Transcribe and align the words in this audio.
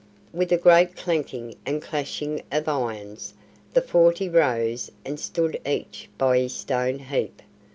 With 0.33 0.51
a 0.51 0.57
great 0.57 0.95
clanking 0.95 1.53
and 1.63 1.79
clashing 1.79 2.41
of 2.51 2.67
irons, 2.67 3.35
the 3.73 3.83
forty 3.83 4.27
rose 4.29 4.91
and 5.05 5.19
stood 5.19 5.61
each 5.63 6.09
by 6.17 6.39
his 6.39 6.55
stone 6.55 6.97
heap. 6.97 7.39